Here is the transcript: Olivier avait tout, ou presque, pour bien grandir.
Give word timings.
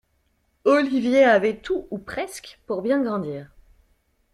Olivier 0.65 1.23
avait 1.23 1.57
tout, 1.59 1.85
ou 1.91 1.99
presque, 1.99 2.59
pour 2.65 2.81
bien 2.81 3.03
grandir. 3.03 3.51